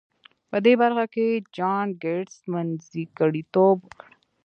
[0.49, 4.09] په دې برخه کې جان ګيټس منځګړيتوب وکړ.